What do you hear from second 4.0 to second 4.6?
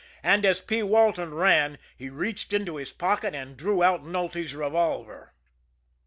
Nulty's